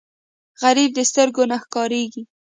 غریب 0.61 0.89
د 0.95 0.99
سترګو 1.09 1.43
نه 1.51 1.57
ښکارېږي 1.63 2.23